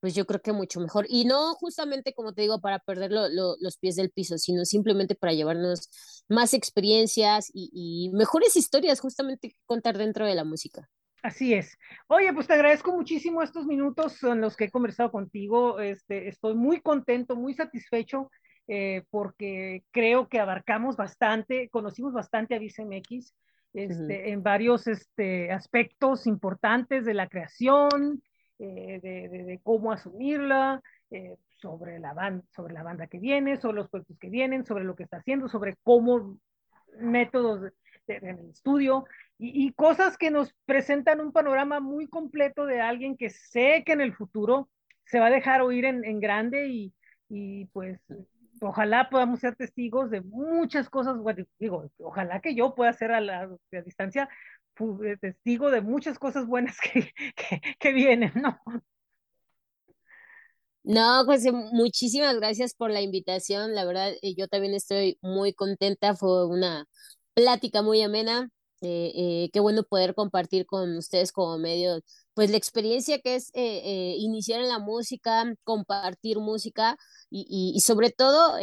[0.00, 1.06] pues yo creo que mucho mejor.
[1.08, 5.34] Y no justamente, como te digo, para perder los pies del piso, sino simplemente para
[5.34, 5.90] llevarnos
[6.28, 10.88] más experiencias y, mejores historias justamente que contar dentro de la música.
[11.22, 11.76] Así es.
[12.06, 15.78] Oye, pues te agradezco muchísimo estos minutos en los que he conversado contigo.
[15.78, 18.30] Este, estoy muy contento, muy satisfecho,
[18.68, 23.34] eh, porque creo que abarcamos bastante, conocimos bastante a VCMX
[23.74, 28.22] este, en varios este, aspectos importantes de la creación,
[28.62, 33.88] eh, de, cómo asumirla, eh, sobre, la banda, sobre la banda que viene, sobre los
[33.88, 36.38] proyectos que vienen, sobre lo que está haciendo, sobre cómo
[36.98, 37.72] métodos
[38.06, 39.06] en el estudio
[39.38, 44.02] y, cosas que nos presentan un panorama muy completo de alguien que sé que en
[44.02, 44.68] el futuro
[45.04, 46.92] se va a dejar oír en, en grande y,
[47.30, 47.98] y pues
[48.60, 51.16] ojalá podamos ser testigos de muchas cosas,
[51.58, 54.28] digo, ojalá que yo pueda ser a la a distancia
[55.20, 57.12] testigo de muchas cosas buenas que,
[57.78, 58.58] que, vienen, ¿no?
[60.82, 63.74] No, José, muchísimas gracias por la invitación.
[63.74, 66.16] La verdad, eh, yo también estoy muy contenta.
[66.16, 66.86] Fue una
[67.34, 68.48] plática muy amena.
[68.82, 72.00] Eh, eh, qué bueno poder compartir con ustedes como medio,
[72.32, 76.96] pues la experiencia que es iniciar en la música, compartir música
[77.28, 78.58] y, y, sobre todo,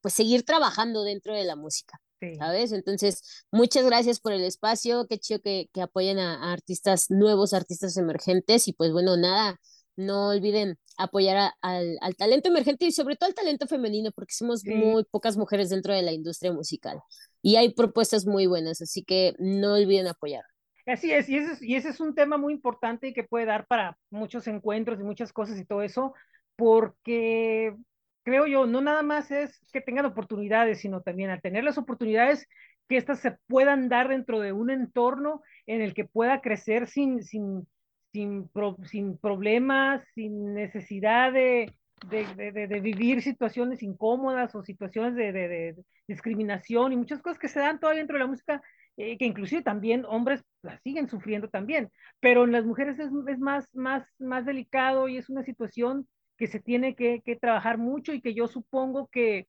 [0.00, 2.00] pues seguir trabajando dentro de la música.
[2.38, 2.72] ¿Sabes?
[2.72, 7.96] Entonces, muchas gracias por el espacio, qué chido que, que apoyen a, artistas nuevos, artistas
[7.96, 9.58] emergentes y pues bueno, nada,
[9.96, 14.64] no olviden apoyar al, al, talento emergente y sobre todo al talento femenino, porque somos
[14.64, 17.00] muy pocas mujeres dentro de la industria musical
[17.42, 20.44] y hay propuestas muy buenas, así que no olviden apoyar.
[20.86, 23.46] Así es, y ese es, y ese es un tema muy importante y que puede
[23.46, 26.14] dar para muchos encuentros y muchas cosas y todo eso,
[26.56, 27.76] porque
[28.22, 32.46] creo yo, no nada más es que tengan oportunidades, sino también al tener las oportunidades,
[32.88, 37.22] que éstas se puedan dar dentro de un entorno en el que pueda crecer sin,
[37.22, 37.66] sin,
[38.12, 38.50] sin,
[38.84, 41.72] sin problemas, sin necesidad de,
[42.08, 45.76] de, de, de, vivir situaciones incómodas o situaciones de,
[46.08, 48.62] discriminación y muchas cosas que se dan todavía dentro de la música,
[48.96, 53.38] eh, que inclusive también hombres las siguen sufriendo también, pero en las mujeres es, es,
[53.38, 56.08] más, más, más delicado y es una situación
[56.40, 59.46] que se tiene que, que trabajar mucho y que yo supongo que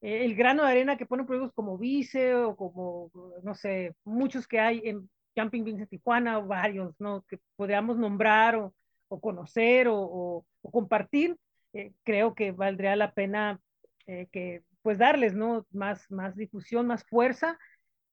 [0.00, 3.10] eh, el grano de arena que ponen proyectos como Vice o como,
[3.42, 7.22] no sé, muchos que hay en Jumping Beans Tijuana o varios, ¿no?
[7.22, 8.72] Que podríamos nombrar o,
[9.08, 11.36] o conocer o, o, o compartir,
[11.72, 13.60] eh, creo que valdría la pena
[14.06, 15.66] eh, que pues darles ¿no?
[15.72, 17.58] más, más difusión, más fuerza,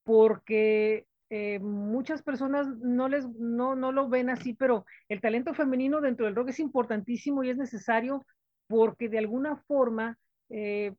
[0.02, 6.00] porque eh, muchas personas no, les, no, no lo ven así, pero el talento femenino
[6.00, 8.26] dentro del rock es importantísimo y es necesario
[8.66, 10.18] porque de alguna forma
[10.48, 10.92] eh,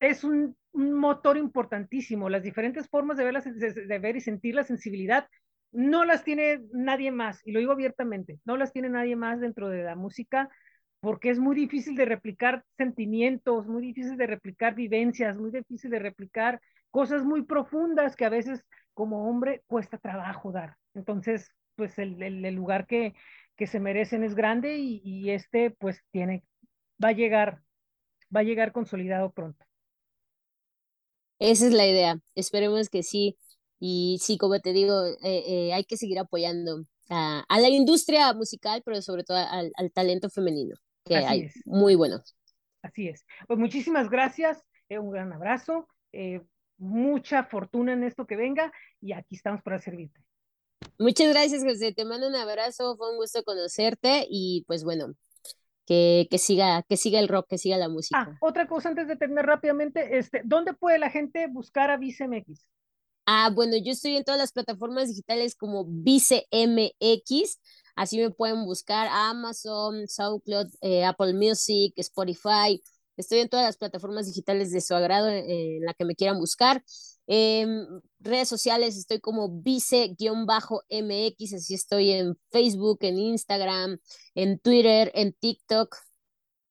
[0.00, 2.28] es un, motor importantísimo.
[2.28, 5.26] Las diferentes formas de ver, de ver y sentir la sensibilidad
[5.72, 9.68] no las tiene nadie más, y lo digo abiertamente, no las tiene nadie más dentro
[9.68, 10.48] de la música
[11.00, 15.98] porque es muy difícil de replicar sentimientos, muy difícil de replicar vivencias, muy difícil de
[15.98, 18.64] replicar cosas muy profundas que a veces
[18.98, 20.76] como hombre cuesta trabajo dar.
[20.92, 23.14] Entonces, pues el, el, el lugar que,
[23.54, 26.42] que, se merecen es grande y, y, este pues tiene,
[27.02, 27.62] va a llegar,
[28.34, 29.64] va a llegar consolidado pronto.
[31.38, 33.38] Esa es la idea, esperemos que sí.
[33.78, 38.32] Y sí, como te digo, eh, eh, hay que seguir apoyando a, a, la industria
[38.32, 40.74] musical, pero sobre todo al, al talento femenino
[41.04, 41.54] que Así hay es.
[41.64, 42.36] muy buenos.
[42.82, 43.24] Así es.
[43.46, 46.40] Pues muchísimas gracias, eh, un gran abrazo, eh,
[46.78, 50.20] mucha fortuna en esto que venga y aquí estamos para servirte.
[50.98, 51.92] Muchas gracias, José.
[51.92, 55.14] Te mando un abrazo, fue un gusto conocerte y pues bueno,
[55.86, 58.20] que, que, siga, que siga el rock, que siga la música.
[58.20, 62.66] Ah, otra cosa antes de terminar rápidamente, este, ¿dónde puede la gente buscar a ViceMX?
[63.26, 67.60] Ah, bueno, yo estoy en todas las plataformas digitales como ViceMX.
[67.94, 72.80] Así me pueden buscar Amazon, SoundCloud, eh, Apple Music, Spotify.
[73.18, 76.38] Estoy en todas las plataformas digitales de su agrado eh, en la que me quieran
[76.38, 76.84] buscar.
[77.26, 77.66] Eh,
[78.20, 83.98] redes sociales estoy como vice-mx, así estoy en Facebook, en Instagram,
[84.34, 85.96] en Twitter, en TikTok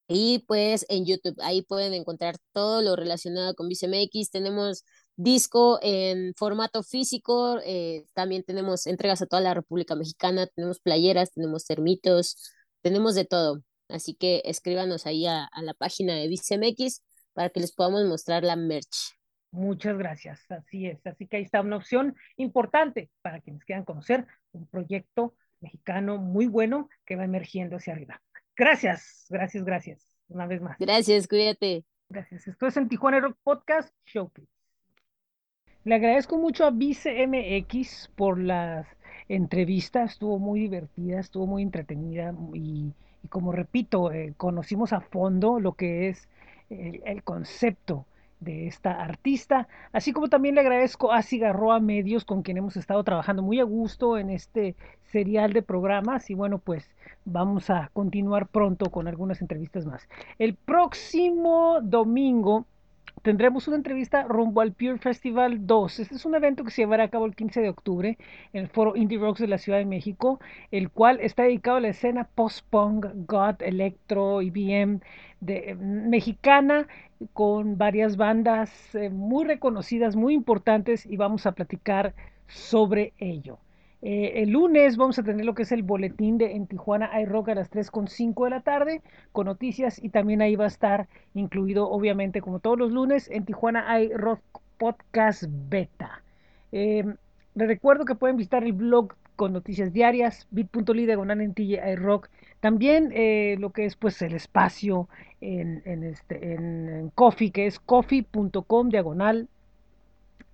[0.07, 1.35] y pues en YouTube.
[1.41, 4.31] Ahí pueden encontrar todo lo relacionado con ViceMX.
[4.31, 4.83] Tenemos
[5.17, 11.31] disco en formato físico, eh, también tenemos entregas a toda la República Mexicana, tenemos playeras,
[11.33, 12.37] tenemos termitos,
[12.81, 13.63] tenemos de todo.
[13.89, 18.43] Así que escríbanos ahí a, a la página de ViceMX para que les podamos mostrar
[18.43, 19.17] la merch.
[19.51, 21.05] Muchas gracias, así es.
[21.05, 26.47] Así que ahí está una opción importante para quienes quieran conocer un proyecto mexicano muy
[26.47, 28.21] bueno que va emergiendo hacia arriba.
[28.55, 30.07] Gracias, gracias, gracias.
[30.27, 30.77] Una vez más.
[30.79, 31.85] Gracias, cuídate.
[32.09, 32.47] Gracias.
[32.47, 34.47] Esto es en Tijuana Rock Podcast Showcase.
[35.83, 38.87] Le agradezco mucho a Vice MX por las
[39.29, 42.93] entrevistas, estuvo muy divertida, estuvo muy entretenida y,
[43.27, 46.29] y como repito, eh, conocimos a fondo lo que es
[46.69, 48.05] el, el, concepto
[48.39, 53.03] de esta artista, así como también le agradezco a Cigarroa Medios con quien hemos estado
[53.03, 54.77] trabajando muy a gusto en este
[55.11, 56.89] serial de programas y bueno pues
[57.25, 60.07] vamos a continuar pronto con algunas entrevistas más.
[60.39, 62.65] El próximo domingo
[63.27, 65.99] tendremos una entrevista rumbo al Pure Festival 2.
[65.99, 68.17] Este es un evento que se llevará a cabo el 15 de octubre
[68.53, 70.39] en el foro Indie Rocks de la Ciudad de México,
[70.71, 75.01] el cual está dedicado a la escena post-punk, God, electro, IBM
[75.41, 76.87] de, eh, mexicana
[77.33, 82.15] con varias bandas eh, muy reconocidas, muy importantes y vamos a platicar
[82.47, 83.59] sobre ello.
[84.01, 87.25] Eh, el lunes vamos a tener lo que es el boletín de en Tijuana hay
[87.51, 91.89] a las 3.5 de la tarde con noticias y también ahí va a estar incluido
[91.89, 94.11] obviamente como todos los lunes en Tijuana hay
[94.77, 96.21] podcast beta.
[96.71, 97.03] Eh,
[97.55, 102.29] les recuerdo que pueden visitar el blog con noticias diarias bit.ly diagonal en hay rock.
[102.59, 105.09] También eh, lo que es pues el espacio
[105.41, 109.47] en, en este, en Coffee que es coffee.com diagonal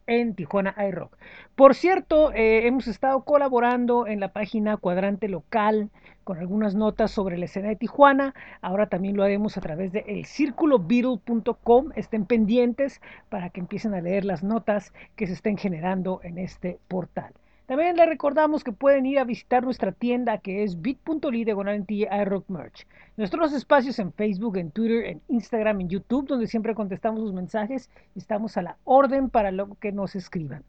[0.08, 1.18] en Tijuana iRock.
[1.56, 5.90] Por cierto, eh, hemos estado colaborando en la página Cuadrante Local
[6.24, 8.34] con algunas notas sobre la escena de Tijuana.
[8.62, 11.92] Ahora también lo haremos a través de elcirculobeatle.com.
[11.96, 16.80] Estén pendientes para que empiecen a leer las notas que se estén generando en este
[16.88, 17.34] portal.
[17.66, 22.50] También les recordamos que pueden ir a visitar nuestra tienda que es bit.ly diagonal iRock
[22.50, 22.86] Merch.
[23.16, 27.90] Nuestros espacios en Facebook, en Twitter, en Instagram, en YouTube, donde siempre contestamos sus mensajes
[28.16, 30.64] estamos a la orden para lo que nos escriban.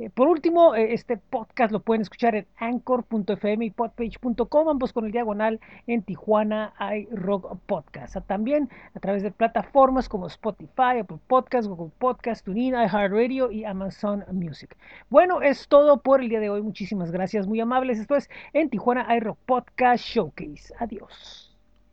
[0.00, 5.04] Eh, por último, eh, este podcast lo pueden escuchar en anchor.fm y podpage.com, ambos con
[5.04, 8.16] el diagonal en Tijuana iRock Podcast.
[8.16, 13.64] Ah, también a través de plataformas como Spotify, Apple Podcast, Google Podcast, TuneIn, iHeartRadio y
[13.64, 14.74] Amazon Music.
[15.10, 16.62] Bueno, es todo por el día de hoy.
[16.62, 17.98] Muchísimas gracias, muy amables.
[17.98, 20.72] Esto es en Tijuana iRock Podcast Showcase.
[20.78, 21.49] Adiós.